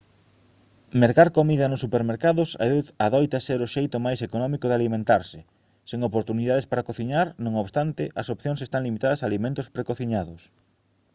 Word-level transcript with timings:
mercar 1.03 1.29
comida 1.39 1.65
nos 1.71 1.83
supermercados 1.85 2.49
adoita 3.07 3.39
ser 3.47 3.59
o 3.65 3.71
xeito 3.75 3.97
máis 4.05 4.19
económico 4.27 4.65
de 4.67 4.75
alimentarse 4.79 5.39
sen 5.89 5.99
oportunidades 6.09 6.69
para 6.69 6.87
cociñar 6.89 7.27
non 7.45 7.53
obstante 7.63 8.03
as 8.21 8.27
opcións 8.35 8.59
están 8.65 8.85
limitadas 8.87 9.19
a 9.21 9.27
alimentos 9.29 9.71
precociñados 9.77 10.41